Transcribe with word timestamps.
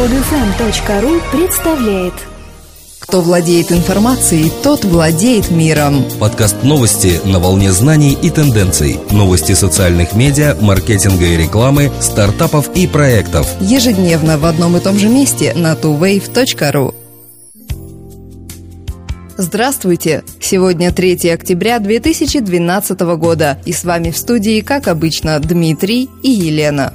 Подфм.ру 0.00 1.20
представляет 1.30 2.14
Кто 3.00 3.20
владеет 3.20 3.70
информацией, 3.70 4.50
тот 4.62 4.82
владеет 4.82 5.50
миром. 5.50 6.06
Подкаст 6.18 6.62
новости 6.62 7.20
на 7.26 7.38
волне 7.38 7.70
знаний 7.70 8.16
и 8.22 8.30
тенденций. 8.30 8.98
Новости 9.10 9.52
социальных 9.52 10.14
медиа, 10.14 10.56
маркетинга 10.58 11.26
и 11.26 11.36
рекламы, 11.36 11.92
стартапов 12.00 12.74
и 12.74 12.86
проектов. 12.86 13.46
Ежедневно 13.60 14.38
в 14.38 14.46
одном 14.46 14.78
и 14.78 14.80
том 14.80 14.98
же 14.98 15.10
месте 15.10 15.52
на 15.52 15.74
tuwave.ru. 15.74 16.94
Здравствуйте! 19.36 20.24
Сегодня 20.40 20.94
3 20.94 21.28
октября 21.28 21.78
2012 21.78 23.00
года, 23.18 23.58
и 23.66 23.74
с 23.74 23.84
вами 23.84 24.12
в 24.12 24.16
студии, 24.16 24.62
как 24.62 24.88
обычно, 24.88 25.38
Дмитрий 25.40 26.08
и 26.22 26.30
Елена. 26.30 26.94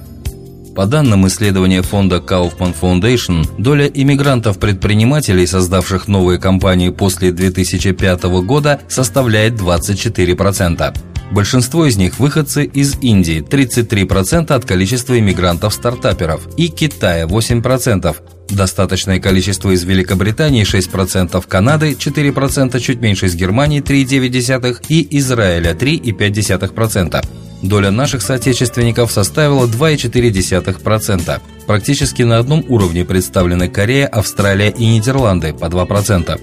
По 0.75 0.85
данным 0.85 1.25
исследования 1.27 1.81
фонда 1.81 2.17
Kaufman 2.17 2.75
Foundation, 2.79 3.47
доля 3.57 3.87
иммигрантов-предпринимателей, 3.87 5.47
создавших 5.47 6.09
новые 6.09 6.37
компании 6.37 6.89
после 6.89 7.31
2005 7.31 8.23
года, 8.43 8.81
составляет 8.89 9.53
24%. 9.53 10.97
Большинство 11.31 11.85
из 11.85 11.95
них 11.95 12.19
выходцы 12.19 12.65
из 12.65 12.97
Индии– 13.01 13.41
33% 13.49 14.51
от 14.51 14.65
количества 14.65 15.17
иммигрантов-стартаперов, 15.17 16.49
и 16.57 16.67
Китая– 16.67 17.25
8%, 17.27 18.15
Достаточное 18.49 19.19
количество 19.19 19.71
из 19.71 19.83
Великобритании 19.85 20.63
6%, 20.63 21.43
Канады 21.47 21.93
4%, 21.93 22.79
чуть 22.79 23.01
меньше 23.01 23.25
из 23.25 23.35
Германии 23.35 23.81
3,9% 23.81 24.85
и 24.89 25.17
Израиля 25.17 25.71
3,5%. 25.73 27.25
Доля 27.61 27.91
наших 27.91 28.21
соотечественников 28.21 29.11
составила 29.11 29.65
2,4%. 29.65 31.41
Практически 31.65 32.23
на 32.23 32.37
одном 32.37 32.63
уровне 32.67 33.05
представлены 33.05 33.69
Корея, 33.69 34.07
Австралия 34.07 34.69
и 34.69 34.85
Нидерланды 34.85 35.53
по 35.53 35.65
2%. 35.65 36.39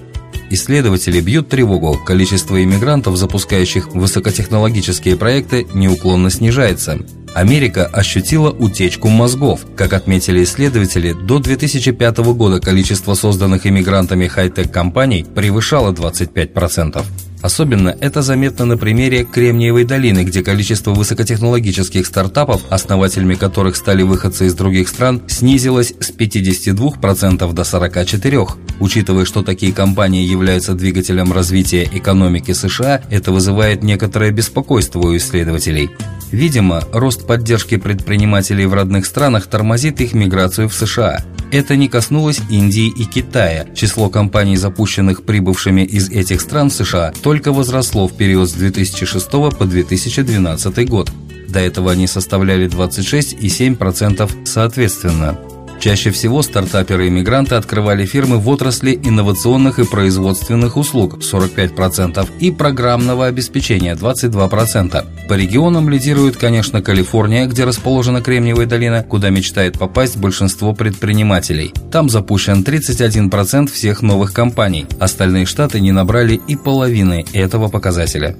Исследователи 0.49 1.19
бьют 1.19 1.49
тревогу. 1.49 1.97
Количество 2.05 2.61
иммигрантов, 2.63 3.17
запускающих 3.17 3.87
высокотехнологические 3.87 5.15
проекты, 5.15 5.65
неуклонно 5.73 6.29
снижается. 6.29 6.99
Америка 7.33 7.85
ощутила 7.85 8.51
утечку 8.51 9.07
мозгов. 9.07 9.61
Как 9.75 9.93
отметили 9.93 10.43
исследователи, 10.43 11.13
до 11.13 11.39
2005 11.39 12.17
года 12.35 12.59
количество 12.59 13.15
созданных 13.15 13.65
иммигрантами 13.65 14.27
хай-тек 14.27 14.71
компаний 14.71 15.25
превышало 15.33 15.91
25%. 15.91 17.03
Особенно 17.43 17.89
это 17.99 18.21
заметно 18.21 18.63
на 18.63 18.77
примере 18.77 19.25
Кремниевой 19.25 19.83
долины, 19.83 20.23
где 20.23 20.41
количество 20.41 20.91
высокотехнологических 20.91 22.05
стартапов, 22.05 22.61
основателями 22.69 23.35
которых 23.35 23.75
стали 23.75 24.01
выходцы 24.01 24.45
из 24.45 24.53
других 24.53 24.87
стран, 24.87 25.21
снизилось 25.27 25.93
с 25.99 26.11
52% 26.11 27.53
до 27.53 27.61
44%. 27.61 28.49
Учитывая, 28.79 29.25
что 29.25 29.43
такие 29.43 29.73
компании 29.73 30.25
являются 30.25 30.73
двигателем 30.73 31.33
развития 31.33 31.83
экономики 31.91 32.53
США, 32.53 33.01
это 33.09 33.33
вызывает 33.33 33.83
некоторое 33.83 34.31
беспокойство 34.31 34.99
у 34.99 35.17
исследователей. 35.17 35.89
Видимо, 36.31 36.81
рост 36.93 37.27
поддержки 37.27 37.75
предпринимателей 37.75 38.65
в 38.67 38.73
родных 38.73 39.05
странах 39.05 39.47
тормозит 39.47 39.99
их 39.99 40.13
миграцию 40.13 40.69
в 40.69 40.73
США. 40.73 41.23
Это 41.53 41.75
не 41.75 41.87
коснулось 41.87 42.41
Индии 42.49 42.87
и 42.87 43.05
Китая. 43.05 43.67
Число 43.75 44.09
компаний, 44.09 44.57
запущенных 44.57 45.23
прибывшими 45.23 45.81
из 45.81 46.09
этих 46.09 46.41
стран 46.41 46.71
в 46.71 46.73
США, 46.73 47.13
только 47.21 47.53
возросло 47.53 48.07
в 48.07 48.17
период 48.17 48.49
с 48.49 48.53
2006 48.53 49.29
по 49.29 49.63
2012 49.63 50.89
год. 50.89 51.11
До 51.47 51.59
этого 51.59 51.91
они 51.91 52.07
составляли 52.07 52.67
26 52.67 53.33
и 53.33 53.47
7% 53.49 54.31
соответственно. 54.45 55.37
Чаще 55.83 56.11
всего 56.11 56.41
стартаперы-иммигранты 56.41 57.55
открывали 57.55 58.05
фирмы 58.05 58.37
в 58.37 58.47
отрасли 58.47 58.97
инновационных 59.03 59.79
и 59.79 59.83
производственных 59.83 60.77
услуг 60.77 61.17
45% 61.17 62.25
и 62.39 62.51
программного 62.51 63.25
обеспечения 63.25 63.93
22%. 63.93 65.27
По 65.27 65.33
регионам 65.33 65.89
лидирует, 65.89 66.37
конечно, 66.37 66.81
Калифорния, 66.81 67.47
где 67.47 67.65
расположена 67.65 68.21
Кремниевая 68.21 68.65
долина, 68.65 69.03
куда 69.03 69.29
мечтает 69.29 69.77
попасть 69.77 70.15
большинство 70.15 70.73
предпринимателей. 70.73 71.73
Там 71.91 72.07
запущен 72.09 72.63
31% 72.63 73.69
всех 73.69 74.01
новых 74.01 74.31
компаний. 74.31 74.85
Остальные 75.01 75.45
штаты 75.45 75.81
не 75.81 75.91
набрали 75.91 76.39
и 76.47 76.55
половины 76.55 77.25
этого 77.33 77.67
показателя. 77.67 78.37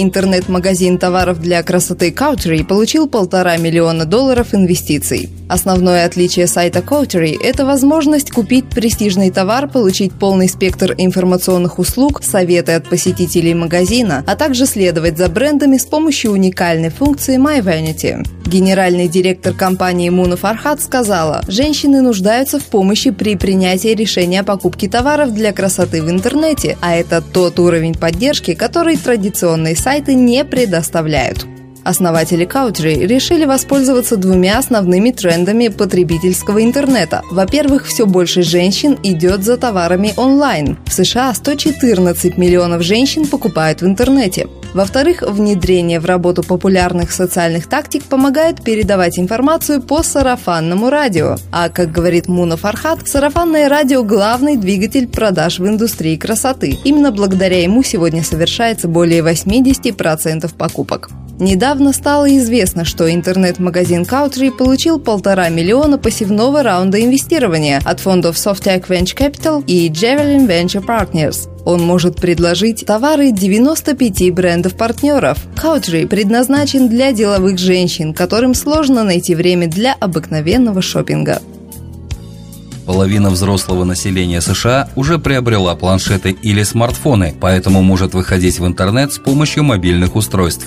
Интернет-магазин 0.00 0.96
товаров 0.96 1.40
для 1.40 1.60
красоты 1.64 2.10
Country 2.10 2.64
получил 2.64 3.08
полтора 3.08 3.56
миллиона 3.56 4.04
долларов 4.04 4.54
инвестиций. 4.54 5.28
Основное 5.48 6.04
отличие 6.04 6.46
сайта 6.46 6.78
Coterie– 6.78 7.36
это 7.42 7.66
возможность 7.66 8.30
купить 8.30 8.68
престижный 8.68 9.32
товар, 9.32 9.66
получить 9.66 10.12
полный 10.12 10.48
спектр 10.48 10.94
информационных 10.96 11.80
услуг, 11.80 12.22
советы 12.22 12.72
от 12.72 12.88
посетителей 12.88 13.54
магазина, 13.54 14.22
а 14.24 14.36
также 14.36 14.66
следовать 14.66 15.18
за 15.18 15.28
брендами 15.28 15.78
с 15.78 15.84
помощью 15.84 16.30
уникальной 16.30 16.90
функции 16.90 17.36
My 17.36 17.60
Vanity. 17.60 18.24
Генеральный 18.46 19.08
директор 19.08 19.52
компании 19.52 20.10
Муна 20.10 20.36
Фархат 20.36 20.80
сказала, 20.80 21.42
женщины 21.48 22.02
нуждаются 22.02 22.60
в 22.60 22.64
помощи 22.64 23.10
при 23.10 23.36
принятии 23.36 23.88
решения 23.88 24.40
о 24.40 24.44
покупке 24.44 24.88
товаров 24.88 25.34
для 25.34 25.52
красоты 25.52 26.02
в 26.02 26.10
интернете, 26.10 26.78
а 26.80 26.94
это 26.94 27.20
тот 27.20 27.58
уровень 27.58 27.94
поддержки, 27.94 28.54
который 28.54 28.96
традиционные 28.96 29.74
сайты 29.76 29.87
не 30.14 30.44
предоставляют. 30.44 31.46
Основатели 31.88 32.46
Country 32.46 33.06
решили 33.06 33.46
воспользоваться 33.46 34.18
двумя 34.18 34.58
основными 34.58 35.10
трендами 35.10 35.68
потребительского 35.68 36.62
интернета. 36.62 37.22
Во-первых, 37.30 37.86
все 37.86 38.04
больше 38.04 38.42
женщин 38.42 38.98
идет 39.02 39.42
за 39.42 39.56
товарами 39.56 40.12
онлайн. 40.18 40.76
В 40.84 40.92
США 40.92 41.32
114 41.32 42.36
миллионов 42.36 42.82
женщин 42.82 43.26
покупают 43.26 43.80
в 43.80 43.86
интернете. 43.86 44.48
Во-вторых, 44.74 45.22
внедрение 45.22 45.98
в 45.98 46.04
работу 46.04 46.42
популярных 46.42 47.10
социальных 47.10 47.66
тактик 47.68 48.04
помогает 48.04 48.62
передавать 48.62 49.18
информацию 49.18 49.80
по 49.82 50.02
сарафанному 50.02 50.90
радио. 50.90 51.36
А, 51.50 51.68
как 51.70 51.90
говорит 51.90 52.28
Муна 52.28 52.56
Фархат, 52.56 53.08
сарафанное 53.08 53.68
радио– 53.68 54.02
главный 54.04 54.56
двигатель 54.56 55.08
продаж 55.08 55.58
в 55.58 55.66
индустрии 55.66 56.16
красоты. 56.16 56.76
Именно 56.84 57.12
благодаря 57.12 57.62
ему 57.62 57.82
сегодня 57.82 58.22
совершается 58.22 58.88
более 58.88 59.22
80% 59.22 60.54
покупок. 60.54 61.08
Недавно 61.40 61.92
стало 61.92 62.36
известно, 62.36 62.84
что 62.84 63.12
интернет-магазин 63.12 64.02
Country 64.02 64.50
получил 64.50 64.98
полтора 64.98 65.48
миллиона 65.48 65.96
пассивного 65.96 66.64
раунда 66.64 67.00
инвестирования 67.00 67.80
от 67.84 68.00
фондов 68.00 68.36
Softec 68.36 68.88
Venture 68.88 69.16
Capital 69.16 69.64
и 69.64 69.88
Javelin 69.88 70.48
Venture 70.48 70.84
Partners. 70.84 71.48
Он 71.68 71.82
может 71.82 72.16
предложить 72.16 72.86
товары 72.86 73.30
95 73.30 74.32
брендов-партнеров. 74.32 75.36
Country 75.54 76.06
предназначен 76.06 76.88
для 76.88 77.12
деловых 77.12 77.58
женщин, 77.58 78.14
которым 78.14 78.54
сложно 78.54 79.04
найти 79.04 79.34
время 79.34 79.68
для 79.68 79.92
обыкновенного 79.92 80.80
шопинга. 80.80 81.42
Половина 82.86 83.28
взрослого 83.28 83.84
населения 83.84 84.40
США 84.40 84.88
уже 84.96 85.18
приобрела 85.18 85.76
планшеты 85.76 86.30
или 86.30 86.62
смартфоны, 86.62 87.34
поэтому 87.38 87.82
может 87.82 88.14
выходить 88.14 88.58
в 88.58 88.66
интернет 88.66 89.12
с 89.12 89.18
помощью 89.18 89.62
мобильных 89.62 90.16
устройств. 90.16 90.64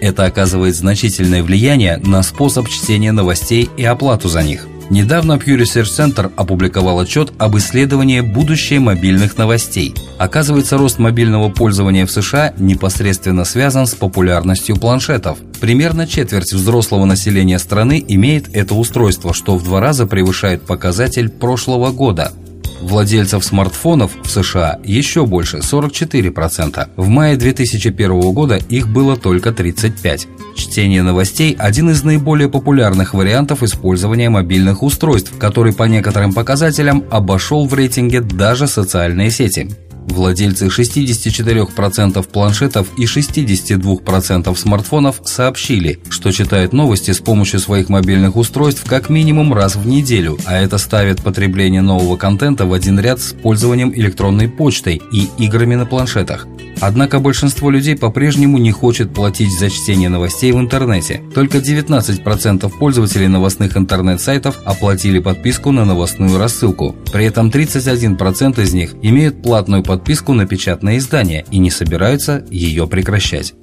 Это 0.00 0.24
оказывает 0.24 0.74
значительное 0.74 1.44
влияние 1.44 1.98
на 1.98 2.24
способ 2.24 2.68
чтения 2.68 3.12
новостей 3.12 3.70
и 3.76 3.84
оплату 3.84 4.28
за 4.28 4.42
них. 4.42 4.66
Недавно 4.90 5.34
Pew 5.34 5.56
Research 5.56 5.84
Center 5.84 6.32
опубликовал 6.34 6.98
отчет 6.98 7.32
об 7.38 7.56
исследовании 7.56 8.22
будущее 8.22 8.80
мобильных 8.80 9.38
новостей. 9.38 9.94
Оказывается, 10.18 10.76
рост 10.78 10.98
мобильного 10.98 11.48
пользования 11.48 12.06
в 12.06 12.10
США 12.10 12.54
непосредственно 12.58 13.44
связан 13.44 13.86
с 13.86 13.94
популярностью 13.94 14.76
планшетов. 14.76 15.38
Примерно 15.60 16.08
четверть 16.08 16.52
взрослого 16.52 17.04
населения 17.04 17.60
страны 17.60 18.04
имеет 18.08 18.52
это 18.52 18.74
устройство, 18.74 19.32
что 19.32 19.56
в 19.56 19.62
два 19.62 19.80
раза 19.80 20.08
превышает 20.08 20.62
показатель 20.62 21.28
прошлого 21.28 21.92
года. 21.92 22.32
Владельцев 22.80 23.44
смартфонов 23.44 24.12
в 24.22 24.30
США 24.30 24.78
еще 24.84 25.26
больше– 25.26 25.58
44%. 25.58 26.88
В 26.96 27.08
мае 27.08 27.36
2001 27.36 28.32
года 28.32 28.56
их 28.56 28.88
было 28.88 29.16
только 29.16 29.50
35%. 29.50 30.26
Чтение 30.56 31.02
новостей– 31.02 31.56
один 31.58 31.90
из 31.90 32.02
наиболее 32.02 32.48
популярных 32.48 33.14
вариантов 33.14 33.62
использования 33.62 34.30
мобильных 34.30 34.82
устройств, 34.82 35.32
который 35.38 35.72
по 35.72 35.84
некоторым 35.84 36.32
показателям 36.32 37.04
обошел 37.10 37.66
в 37.66 37.74
рейтинге 37.74 38.20
даже 38.20 38.66
социальные 38.66 39.30
сети. 39.30 39.70
Владельцы 40.08 40.66
64% 40.66 42.22
планшетов 42.28 42.88
и 42.96 43.04
62% 43.04 44.56
смартфонов 44.56 45.20
сообщили, 45.24 46.00
что 46.08 46.32
читают 46.32 46.72
новости 46.72 47.10
с 47.10 47.18
помощью 47.18 47.60
своих 47.60 47.88
мобильных 47.88 48.36
устройств 48.36 48.84
как 48.86 49.08
минимум 49.08 49.52
раз 49.52 49.76
в 49.76 49.86
неделю, 49.86 50.38
а 50.46 50.58
это 50.58 50.78
ставит 50.78 51.22
потребление 51.22 51.82
нового 51.82 52.16
контента 52.16 52.66
в 52.66 52.72
один 52.72 52.98
ряд 52.98 53.20
с 53.20 53.32
пользованием 53.32 53.92
электронной 53.94 54.48
почтой 54.48 55.00
и 55.12 55.28
играми 55.38 55.74
на 55.74 55.86
планшетах. 55.86 56.46
Однако 56.80 57.20
большинство 57.20 57.70
людей 57.70 57.96
по-прежнему 57.96 58.58
не 58.58 58.72
хочет 58.72 59.12
платить 59.12 59.52
за 59.58 59.68
чтение 59.68 60.08
новостей 60.08 60.52
в 60.52 60.58
интернете. 60.58 61.22
Только 61.34 61.58
19% 61.58 62.70
пользователей 62.78 63.28
новостных 63.28 63.76
интернет-сайтов 63.76 64.58
оплатили 64.64 65.18
подписку 65.18 65.72
на 65.72 65.84
новостную 65.84 66.38
рассылку. 66.38 66.96
При 67.12 67.26
этом 67.26 67.50
31% 67.50 68.62
из 68.62 68.72
них 68.72 68.94
имеют 69.02 69.42
платную 69.42 69.82
подписку 69.82 70.32
на 70.32 70.46
печатное 70.46 70.98
издание 70.98 71.44
и 71.50 71.58
не 71.58 71.70
собираются 71.70 72.44
ее 72.50 72.86
прекращать. 72.86 73.54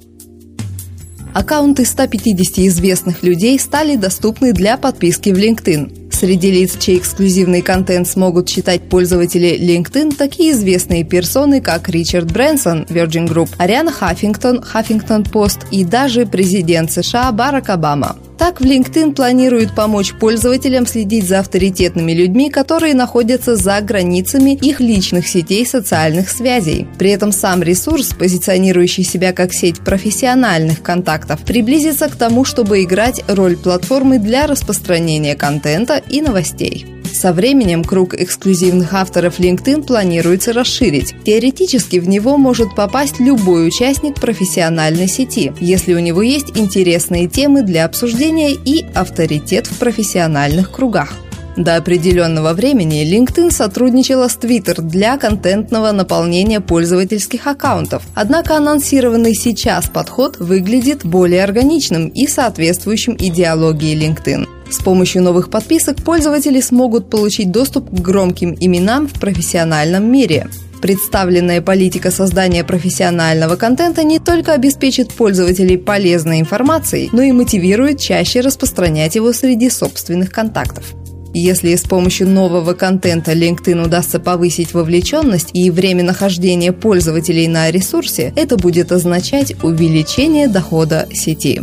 Аккаунты 1.34 1.84
150 1.84 2.58
известных 2.66 3.22
людей 3.22 3.58
стали 3.58 3.96
доступны 3.96 4.52
для 4.52 4.76
подписки 4.76 5.30
в 5.30 5.36
LinkedIn. 5.36 6.07
Среди 6.18 6.50
лиц, 6.50 6.76
чей 6.80 6.98
эксклюзивный 6.98 7.62
контент 7.62 8.08
смогут 8.08 8.48
читать 8.48 8.88
пользователи 8.88 9.56
LinkedIn, 9.56 10.16
такие 10.16 10.50
известные 10.50 11.04
персоны, 11.04 11.60
как 11.60 11.88
Ричард 11.88 12.32
Брэнсон, 12.32 12.86
Virgin 12.88 13.28
Group, 13.28 13.50
Ариана 13.56 13.92
Хаффингтон, 13.92 14.58
Huffington 14.58 15.22
Post 15.22 15.68
и 15.70 15.84
даже 15.84 16.26
президент 16.26 16.90
США 16.90 17.30
Барак 17.30 17.68
Обама. 17.68 18.16
Так, 18.38 18.60
в 18.60 18.64
LinkedIn 18.64 19.14
планируют 19.14 19.74
помочь 19.74 20.14
пользователям 20.14 20.86
следить 20.86 21.26
за 21.26 21.40
авторитетными 21.40 22.12
людьми, 22.12 22.50
которые 22.50 22.94
находятся 22.94 23.56
за 23.56 23.80
границами 23.80 24.52
их 24.52 24.78
личных 24.78 25.26
сетей 25.26 25.66
социальных 25.66 26.30
связей. 26.30 26.86
При 26.98 27.10
этом 27.10 27.32
сам 27.32 27.64
ресурс, 27.64 28.14
позиционирующий 28.14 29.02
себя 29.02 29.32
как 29.32 29.52
сеть 29.52 29.80
профессиональных 29.80 30.82
контактов, 30.82 31.40
приблизится 31.40 32.08
к 32.08 32.14
тому, 32.14 32.44
чтобы 32.44 32.84
играть 32.84 33.22
роль 33.26 33.56
платформы 33.56 34.20
для 34.20 34.46
распространения 34.46 35.34
контента 35.34 36.00
и 36.08 36.20
новостей. 36.20 36.97
Со 37.14 37.32
временем 37.32 37.84
круг 37.84 38.14
эксклюзивных 38.14 38.94
авторов 38.94 39.38
LinkedIn 39.40 39.84
планируется 39.84 40.52
расширить. 40.52 41.14
Теоретически 41.24 41.98
в 41.98 42.08
него 42.08 42.36
может 42.36 42.74
попасть 42.74 43.20
любой 43.20 43.66
участник 43.66 44.14
профессиональной 44.16 45.08
сети, 45.08 45.52
если 45.60 45.94
у 45.94 45.98
него 45.98 46.22
есть 46.22 46.56
интересные 46.56 47.28
темы 47.28 47.62
для 47.62 47.84
обсуждения 47.84 48.52
и 48.52 48.84
авторитет 48.94 49.66
в 49.66 49.78
профессиональных 49.78 50.70
кругах. 50.70 51.12
До 51.58 51.74
определенного 51.74 52.52
времени 52.52 53.04
LinkedIn 53.04 53.50
сотрудничала 53.50 54.28
с 54.28 54.38
Twitter 54.38 54.80
для 54.80 55.18
контентного 55.18 55.90
наполнения 55.90 56.60
пользовательских 56.60 57.48
аккаунтов. 57.48 58.04
Однако 58.14 58.56
анонсированный 58.56 59.34
сейчас 59.34 59.88
подход 59.88 60.36
выглядит 60.38 61.04
более 61.04 61.42
органичным 61.42 62.08
и 62.10 62.28
соответствующим 62.28 63.16
идеологии 63.18 63.96
LinkedIn. 63.96 64.46
С 64.70 64.82
помощью 64.82 65.22
новых 65.22 65.50
подписок 65.50 66.02
пользователи 66.02 66.60
смогут 66.60 67.08
получить 67.08 67.50
доступ 67.50 67.90
к 67.90 68.00
громким 68.00 68.56
именам 68.58 69.08
в 69.08 69.14
профессиональном 69.14 70.10
мире. 70.10 70.48
Представленная 70.80 71.60
политика 71.60 72.10
создания 72.10 72.62
профессионального 72.62 73.56
контента 73.56 74.04
не 74.04 74.18
только 74.18 74.52
обеспечит 74.52 75.12
пользователей 75.12 75.76
полезной 75.76 76.40
информацией, 76.40 77.08
но 77.12 77.22
и 77.22 77.32
мотивирует 77.32 77.98
чаще 77.98 78.40
распространять 78.40 79.16
его 79.16 79.32
среди 79.32 79.70
собственных 79.70 80.30
контактов. 80.30 80.94
Если 81.34 81.74
с 81.74 81.82
помощью 81.82 82.28
нового 82.28 82.74
контента 82.74 83.32
LinkedIn 83.32 83.84
удастся 83.84 84.18
повысить 84.18 84.72
вовлеченность 84.72 85.50
и 85.52 85.70
время 85.70 86.04
нахождения 86.04 86.72
пользователей 86.72 87.48
на 87.48 87.70
ресурсе, 87.70 88.32
это 88.36 88.56
будет 88.56 88.92
означать 88.92 89.54
увеличение 89.62 90.48
дохода 90.48 91.08
сети. 91.12 91.62